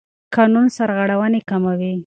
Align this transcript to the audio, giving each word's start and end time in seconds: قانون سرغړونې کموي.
قانون 0.35 0.65
سرغړونې 0.77 1.41
کموي. 1.49 1.93